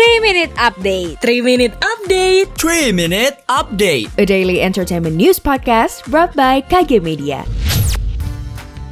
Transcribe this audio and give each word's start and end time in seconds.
3 0.00 0.24
Minute 0.24 0.56
Update 0.56 1.20
3 1.20 1.44
Minute 1.44 1.76
Update 1.84 2.48
3 2.56 2.88
Minute 2.88 3.36
Update 3.52 4.08
A 4.16 4.24
daily 4.24 4.64
entertainment 4.64 5.12
news 5.12 5.36
podcast 5.36 6.08
brought 6.08 6.32
by 6.32 6.64
KG 6.72 7.04
Media 7.04 7.44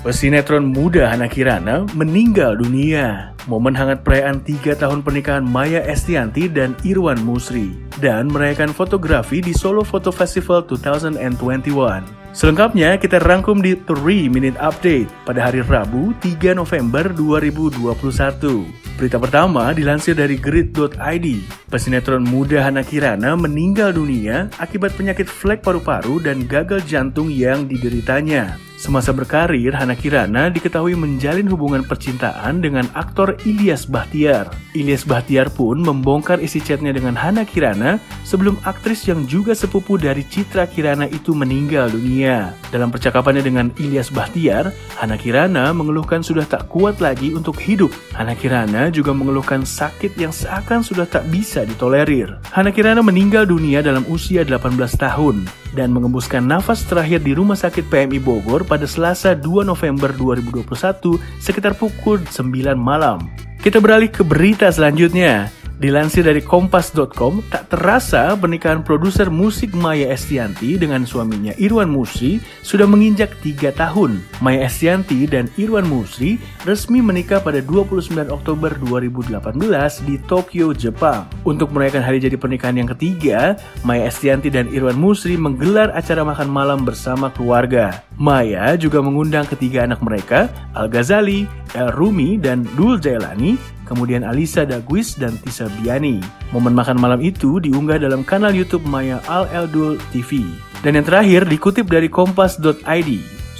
Pesinetron 0.00 0.72
muda 0.72 1.12
Hana 1.12 1.28
Kirana 1.28 1.84
meninggal 1.92 2.56
dunia. 2.56 3.36
Momen 3.44 3.76
hangat 3.76 4.00
perayaan 4.00 4.40
3 4.48 4.80
tahun 4.80 5.04
pernikahan 5.04 5.44
Maya 5.44 5.84
Estianti 5.84 6.48
dan 6.48 6.72
Irwan 6.88 7.20
Musri. 7.20 7.76
Dan 8.00 8.32
merayakan 8.32 8.72
fotografi 8.72 9.44
di 9.44 9.52
Solo 9.52 9.80
Photo 9.84 10.08
Festival 10.08 10.64
2021. 10.64 12.04
Selengkapnya 12.32 13.00
kita 13.00 13.20
rangkum 13.20 13.60
di 13.60 13.76
3 13.76 14.28
Minute 14.28 14.56
Update 14.56 15.08
pada 15.28 15.52
hari 15.52 15.64
Rabu 15.64 16.16
3 16.20 16.52
November 16.52 17.08
2021. 17.12 18.83
Berita 18.94 19.18
pertama 19.18 19.74
dilansir 19.74 20.14
dari 20.14 20.38
grid.id. 20.38 21.26
Pesinetron 21.66 22.22
muda 22.22 22.62
Hana 22.62 22.86
Kirana 22.86 23.34
meninggal 23.34 23.90
dunia 23.90 24.46
akibat 24.62 24.94
penyakit 24.94 25.26
flek 25.26 25.66
paru-paru 25.66 26.22
dan 26.22 26.46
gagal 26.46 26.78
jantung 26.86 27.26
yang 27.26 27.66
dideritanya. 27.66 28.54
Semasa 28.84 29.16
berkarir, 29.16 29.72
Hana 29.72 29.96
Kirana 29.96 30.52
diketahui 30.52 30.92
menjalin 30.92 31.48
hubungan 31.48 31.80
percintaan 31.88 32.60
dengan 32.60 32.84
aktor 32.92 33.32
Ilyas 33.48 33.88
Bahtiar. 33.88 34.52
Ilyas 34.76 35.08
Bahtiar 35.08 35.48
pun 35.48 35.80
membongkar 35.80 36.36
isi 36.36 36.60
chatnya 36.60 36.92
dengan 36.92 37.16
Hana 37.16 37.48
Kirana 37.48 37.96
sebelum 38.28 38.60
aktris 38.68 39.08
yang 39.08 39.24
juga 39.24 39.56
sepupu 39.56 39.96
dari 39.96 40.20
Citra 40.28 40.68
Kirana 40.68 41.08
itu 41.08 41.32
meninggal 41.32 41.96
dunia. 41.96 42.52
Dalam 42.68 42.92
percakapannya 42.92 43.40
dengan 43.40 43.72
Ilyas 43.80 44.12
Bahtiar, 44.12 44.68
Hana 45.00 45.16
Kirana 45.16 45.72
mengeluhkan 45.72 46.20
sudah 46.20 46.44
tak 46.44 46.68
kuat 46.68 47.00
lagi 47.00 47.32
untuk 47.32 47.56
hidup. 47.64 47.88
Hana 48.12 48.36
Kirana 48.36 48.92
juga 48.92 49.16
mengeluhkan 49.16 49.64
sakit 49.64 50.12
yang 50.20 50.28
seakan 50.28 50.84
sudah 50.84 51.08
tak 51.08 51.24
bisa 51.32 51.64
ditolerir. 51.64 52.36
Hana 52.52 52.68
Kirana 52.68 53.00
meninggal 53.00 53.48
dunia 53.48 53.80
dalam 53.80 54.04
usia 54.12 54.44
18 54.44 54.76
tahun 55.00 55.64
dan 55.74 55.90
mengembuskan 55.90 56.46
nafas 56.46 56.86
terakhir 56.86 57.20
di 57.26 57.34
Rumah 57.34 57.58
Sakit 57.58 57.90
PMI 57.90 58.22
Bogor 58.22 58.62
pada 58.74 58.90
Selasa 58.90 59.38
2 59.38 59.62
November 59.62 60.10
2021 60.10 60.66
sekitar 61.38 61.78
pukul 61.78 62.26
9 62.26 62.74
malam. 62.74 63.22
Kita 63.62 63.78
beralih 63.78 64.10
ke 64.10 64.26
berita 64.26 64.66
selanjutnya. 64.74 65.46
Dilansir 65.74 66.22
dari 66.22 66.38
kompas.com, 66.38 67.42
tak 67.50 67.66
terasa 67.66 68.30
pernikahan 68.38 68.86
produser 68.86 69.26
musik 69.26 69.74
Maya 69.74 70.06
Estianti 70.14 70.78
dengan 70.78 71.02
suaminya 71.02 71.50
Irwan 71.58 71.90
Musri 71.90 72.38
sudah 72.62 72.86
menginjak 72.86 73.34
3 73.42 73.74
tahun. 73.74 74.22
Maya 74.38 74.70
Estianti 74.70 75.26
dan 75.26 75.50
Irwan 75.58 75.90
Musri 75.90 76.38
resmi 76.62 77.02
menikah 77.02 77.42
pada 77.42 77.58
29 77.58 78.06
Oktober 78.30 78.70
2018 78.86 79.34
di 80.06 80.14
Tokyo, 80.30 80.70
Jepang. 80.70 81.26
Untuk 81.42 81.74
merayakan 81.74 82.06
hari 82.06 82.22
jadi 82.22 82.38
pernikahan 82.38 82.78
yang 82.78 82.90
ketiga, 82.94 83.58
Maya 83.82 84.06
Estianti 84.06 84.54
dan 84.54 84.70
Irwan 84.70 84.94
Musri 84.94 85.34
menggelar 85.34 85.90
acara 85.90 86.22
makan 86.22 86.54
malam 86.54 86.86
bersama 86.86 87.34
keluarga. 87.34 88.06
Maya 88.14 88.78
juga 88.78 89.02
mengundang 89.02 89.42
ketiga 89.50 89.82
anak 89.82 89.98
mereka, 90.06 90.46
Al 90.78 90.86
Ghazali, 90.86 91.50
El 91.74 91.90
Rumi, 91.90 92.38
dan 92.38 92.62
Dul 92.78 93.02
Jailani, 93.02 93.73
kemudian 93.84 94.26
Alisa 94.26 94.66
Dagwis 94.66 95.16
dan 95.16 95.36
Tisa 95.40 95.70
Biani. 95.80 96.18
Momen 96.50 96.74
makan 96.74 96.98
malam 96.98 97.20
itu 97.22 97.62
diunggah 97.62 98.00
dalam 98.00 98.26
kanal 98.26 98.50
YouTube 98.50 98.84
Maya 98.88 99.22
Al 99.30 99.46
Eldul 99.52 100.00
TV. 100.10 100.42
Dan 100.84 101.00
yang 101.00 101.06
terakhir 101.06 101.48
dikutip 101.48 101.88
dari 101.88 102.12
kompas.id. 102.12 103.10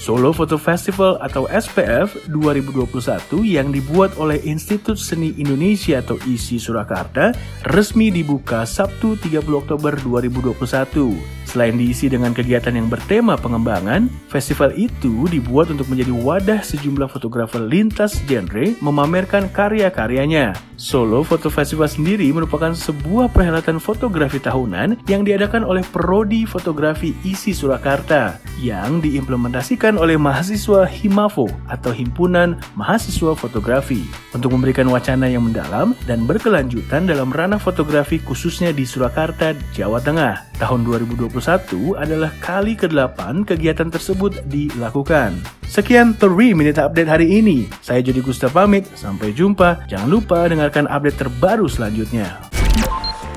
Solo 0.05 0.36
Photo 0.36 0.61
Festival 0.61 1.17
atau 1.25 1.48
SPF 1.48 2.28
2021 2.28 3.41
yang 3.41 3.72
dibuat 3.72 4.12
oleh 4.20 4.36
Institut 4.45 5.00
Seni 5.00 5.33
Indonesia 5.41 6.05
atau 6.05 6.20
ISI 6.28 6.61
Surakarta 6.61 7.33
resmi 7.72 8.12
dibuka 8.12 8.69
Sabtu 8.69 9.17
30 9.17 9.41
Oktober 9.48 9.97
2021. 9.97 11.43
Selain 11.55 11.78
diisi 11.78 12.10
dengan 12.10 12.34
kegiatan 12.34 12.74
yang 12.74 12.91
bertema 12.91 13.38
pengembangan, 13.38 14.10
festival 14.27 14.74
itu 14.74 15.30
dibuat 15.30 15.70
untuk 15.70 15.86
menjadi 15.86 16.11
wadah 16.11 16.67
sejumlah 16.67 17.06
fotografer 17.06 17.62
lintas 17.62 18.18
genre 18.27 18.74
memamerkan 18.83 19.46
karya-karyanya. 19.55 20.58
Solo 20.74 21.23
Photo 21.23 21.55
Festival 21.55 21.86
sendiri 21.86 22.27
merupakan 22.34 22.74
sebuah 22.74 23.30
perhelatan 23.30 23.78
fotografi 23.78 24.42
tahunan 24.42 25.06
yang 25.06 25.23
diadakan 25.23 25.62
oleh 25.62 25.86
Prodi 25.95 26.42
Fotografi 26.42 27.14
ISI 27.23 27.55
Surakarta 27.55 28.42
yang 28.58 28.98
diimplementasikan 28.98 29.95
oleh 29.95 30.18
mahasiswa 30.18 30.90
Himafo 30.90 31.46
atau 31.70 31.95
Himpunan 31.95 32.58
Mahasiswa 32.74 33.39
Fotografi 33.39 34.02
untuk 34.34 34.51
memberikan 34.51 34.90
wacana 34.90 35.30
yang 35.30 35.46
mendalam 35.46 35.95
dan 36.11 36.27
berkelanjutan 36.27 37.07
dalam 37.07 37.30
ranah 37.30 37.62
fotografi 37.62 38.18
khususnya 38.18 38.74
di 38.74 38.83
Surakarta, 38.83 39.55
Jawa 39.70 40.02
Tengah. 40.02 40.53
Tahun 40.54 40.86
2021 40.86 41.98
adalah 41.98 42.30
kali 42.38 42.78
ke-8 42.78 43.42
kegiatan 43.42 43.90
tersebut 43.90 44.38
dilakukan. 44.46 45.34
Sekian 45.66 46.14
3 46.14 46.30
Minute 46.54 46.78
Update 46.78 47.10
hari 47.10 47.42
ini. 47.42 47.66
Saya 47.82 47.98
Jody 48.06 48.22
Gusta 48.22 48.46
pamit, 48.46 48.86
sampai 48.94 49.34
jumpa. 49.34 49.90
Jangan 49.90 50.06
lupa 50.06 50.46
dengarkan 50.46 50.86
update 50.86 51.18
terbaru 51.26 51.66
selanjutnya. 51.66 52.38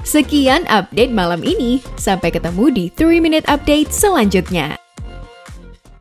Sekian 0.05 0.69
update 0.69 1.09
malam 1.09 1.41
ini. 1.41 1.81
Sampai 1.97 2.29
ketemu 2.29 2.69
di 2.69 2.85
3 2.93 3.17
Minute 3.17 3.49
Update 3.49 3.89
selanjutnya. 3.89 4.86